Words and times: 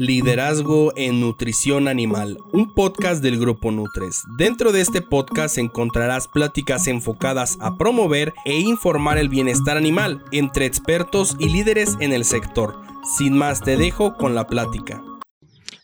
Liderazgo 0.00 0.94
en 0.96 1.20
Nutrición 1.20 1.86
Animal, 1.86 2.38
un 2.54 2.72
podcast 2.72 3.22
del 3.22 3.38
Grupo 3.38 3.70
Nutres. 3.70 4.24
Dentro 4.38 4.72
de 4.72 4.80
este 4.80 5.02
podcast 5.02 5.58
encontrarás 5.58 6.26
pláticas 6.26 6.86
enfocadas 6.86 7.58
a 7.60 7.76
promover 7.76 8.32
e 8.46 8.60
informar 8.60 9.18
el 9.18 9.28
bienestar 9.28 9.76
animal 9.76 10.24
entre 10.32 10.64
expertos 10.64 11.36
y 11.38 11.50
líderes 11.50 11.98
en 12.00 12.14
el 12.14 12.24
sector. 12.24 12.76
Sin 13.18 13.36
más, 13.36 13.60
te 13.60 13.76
dejo 13.76 14.14
con 14.14 14.34
la 14.34 14.46
plática. 14.46 15.02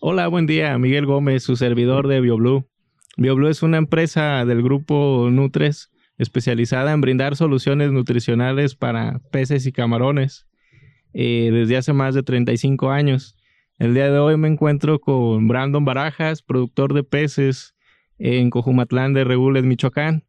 Hola, 0.00 0.28
buen 0.28 0.46
día. 0.46 0.78
Miguel 0.78 1.04
Gómez, 1.04 1.42
su 1.42 1.56
servidor 1.56 2.08
de 2.08 2.22
BioBlue. 2.22 2.66
BioBlue 3.18 3.50
es 3.50 3.62
una 3.62 3.76
empresa 3.76 4.46
del 4.46 4.62
Grupo 4.62 5.28
Nutres 5.30 5.90
especializada 6.16 6.92
en 6.92 7.02
brindar 7.02 7.36
soluciones 7.36 7.92
nutricionales 7.92 8.76
para 8.76 9.20
peces 9.30 9.66
y 9.66 9.72
camarones 9.72 10.46
eh, 11.12 11.50
desde 11.52 11.76
hace 11.76 11.92
más 11.92 12.14
de 12.14 12.22
35 12.22 12.90
años. 12.90 13.35
El 13.78 13.92
día 13.92 14.10
de 14.10 14.18
hoy 14.18 14.38
me 14.38 14.48
encuentro 14.48 14.98
con 15.00 15.48
Brandon 15.48 15.84
Barajas, 15.84 16.40
productor 16.40 16.94
de 16.94 17.04
peces 17.04 17.74
en 18.18 18.48
Cojumatlán 18.48 19.12
de 19.12 19.22
Regules, 19.22 19.64
Michoacán. 19.64 20.24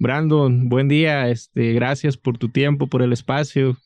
Brandon, 0.00 0.68
buen 0.68 0.88
día, 0.88 1.28
este, 1.28 1.74
gracias 1.74 2.16
por 2.16 2.38
tu 2.38 2.48
tiempo, 2.48 2.88
por 2.88 3.02
el 3.02 3.12
espacio. 3.12 3.76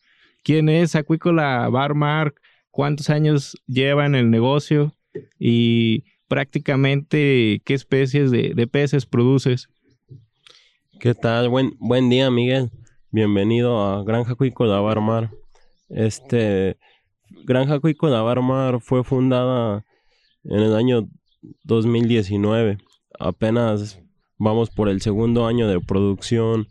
¿Quién 0.43 0.71
es 0.71 0.97
Acuícola 0.97 1.69
Barmark? 1.69 2.41
¿Cuántos 2.71 3.11
años 3.11 3.55
lleva 3.67 4.07
en 4.07 4.15
el 4.15 4.31
negocio? 4.31 4.95
Y 5.39 6.05
prácticamente, 6.27 7.61
¿qué 7.67 7.75
especies 7.75 8.31
de, 8.31 8.55
de 8.55 8.67
peces 8.67 9.05
produces? 9.05 9.69
¿Qué 11.01 11.13
tal? 11.15 11.51
Buen, 11.51 11.75
buen 11.79 12.09
día, 12.09 12.31
Miguel. 12.31 12.71
Bienvenido 13.11 13.85
a 13.85 14.05
Granja 14.05 14.33
Acuícola 14.33 14.81
Barmar. 14.81 15.29
Este, 15.91 16.79
Granja 17.45 17.75
Acuícola 17.75 18.23
Barmar 18.23 18.81
fue 18.81 19.05
fundada 19.05 19.85
en 20.45 20.61
el 20.61 20.75
año 20.75 21.09
2019. 21.65 22.79
Apenas 23.19 24.01
vamos 24.39 24.71
por 24.71 24.89
el 24.89 25.01
segundo 25.01 25.47
año 25.47 25.69
de 25.69 25.81
producción, 25.81 26.69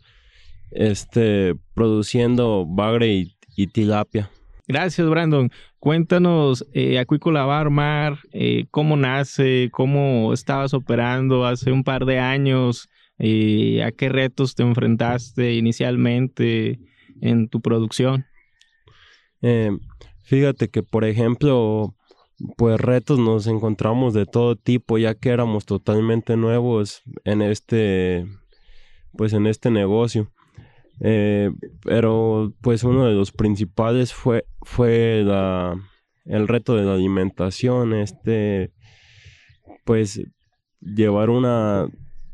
este, 0.70 1.54
produciendo 1.74 2.66
bagre 2.66 3.26
y, 3.56 3.66
tilapia. 3.68 4.30
Gracias, 4.66 5.08
Brandon. 5.08 5.50
Cuéntanos, 5.78 6.66
eh, 6.72 6.98
Acuícola 6.98 7.44
Barmar, 7.44 8.18
eh, 8.32 8.66
cómo 8.70 8.96
nace, 8.96 9.68
cómo 9.72 10.32
estabas 10.32 10.74
operando 10.74 11.44
hace 11.44 11.70
un 11.72 11.84
par 11.84 12.06
de 12.06 12.18
años, 12.18 12.88
eh, 13.18 13.82
a 13.84 13.92
qué 13.92 14.08
retos 14.08 14.54
te 14.54 14.62
enfrentaste 14.62 15.54
inicialmente 15.54 16.78
en 17.20 17.48
tu 17.48 17.60
producción. 17.60 18.26
Fíjate 20.22 20.68
que, 20.68 20.82
por 20.82 21.04
ejemplo, 21.04 21.94
pues 22.56 22.80
retos 22.80 23.18
nos 23.18 23.46
encontramos 23.46 24.14
de 24.14 24.26
todo 24.26 24.56
tipo, 24.56 24.98
ya 24.98 25.14
que 25.14 25.30
éramos 25.30 25.64
totalmente 25.64 26.36
nuevos 26.36 27.02
en 27.24 27.42
este, 27.42 28.26
pues 29.16 29.32
en 29.32 29.46
este 29.46 29.70
negocio. 29.70 30.30
Eh, 31.00 31.50
pero 31.82 32.52
pues 32.60 32.84
uno 32.84 33.06
de 33.06 33.14
los 33.14 33.32
principales 33.32 34.12
fue, 34.14 34.44
fue 34.62 35.22
la, 35.24 35.74
el 36.24 36.48
reto 36.48 36.76
de 36.76 36.84
la 36.84 36.94
alimentación, 36.94 37.92
este, 37.94 38.72
pues 39.84 40.22
llevar 40.80 41.30
una, 41.30 41.88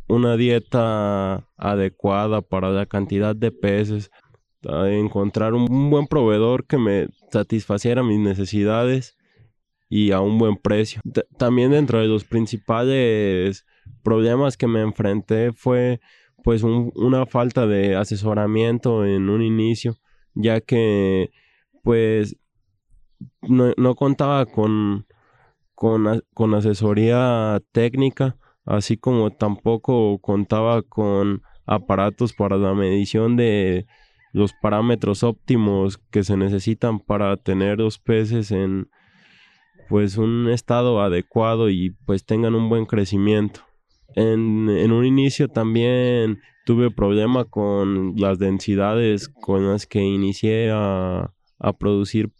una 0.08 0.36
dieta 0.36 1.46
adecuada 1.56 2.42
para 2.42 2.70
la 2.70 2.86
cantidad 2.86 3.34
de 3.34 3.52
peces, 3.52 4.10
encontrar 4.62 5.54
un 5.54 5.90
buen 5.90 6.06
proveedor 6.06 6.66
que 6.66 6.78
me 6.78 7.08
satisfaciera 7.30 8.02
mis 8.02 8.18
necesidades 8.18 9.16
y 9.88 10.12
a 10.12 10.20
un 10.20 10.38
buen 10.38 10.56
precio. 10.56 11.00
también 11.36 11.70
dentro 11.70 12.00
de 12.00 12.08
los 12.08 12.24
principales 12.24 13.64
problemas 14.02 14.56
que 14.56 14.66
me 14.66 14.82
enfrenté 14.82 15.52
fue 15.52 16.00
pues 16.44 16.62
una 16.62 17.26
falta 17.26 17.66
de 17.66 17.96
asesoramiento 17.96 19.04
en 19.04 19.28
un 19.28 19.42
inicio, 19.42 19.96
ya 20.34 20.60
que 20.60 21.30
pues 21.82 22.36
no, 23.42 23.94
contaba 23.96 24.46
con, 24.46 25.06
con, 25.74 26.22
con 26.34 26.54
asesoría 26.54 27.60
técnica, 27.72 28.36
así 28.64 28.96
como 28.96 29.30
tampoco 29.30 30.18
contaba 30.20 30.82
con 30.82 31.42
aparatos 31.66 32.32
para 32.32 32.56
la 32.56 32.74
medición 32.74 33.36
de 33.36 33.86
los 34.32 34.52
parámetros 34.52 35.22
óptimos 35.22 35.98
que 35.98 36.24
se 36.24 36.36
necesitan 36.36 37.00
para 37.00 37.36
tener 37.36 37.78
los 37.78 37.98
peces 37.98 38.50
en 38.50 38.88
pues 39.88 40.18
un 40.18 40.48
estado 40.50 41.00
adecuado 41.00 41.70
y 41.70 41.90
pues 42.04 42.24
tengan 42.24 42.54
un 42.54 42.68
buen 42.68 42.84
crecimiento. 42.84 43.60
En, 44.14 44.68
un 44.68 45.04
inicio 45.04 45.48
también 45.48 46.40
tuve 46.66 46.90
problema 46.90 47.44
con 47.44 48.14
las 48.16 48.38
densidades 48.38 49.28
con 49.28 49.66
las 49.70 49.86
que 49.86 50.00
inicié 50.00 50.70
a, 50.70 51.32
a 51.58 51.72
producir 51.78 52.30